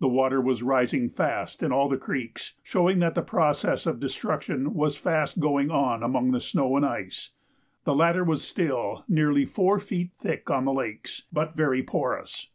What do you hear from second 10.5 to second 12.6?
on the lakes, but very porous.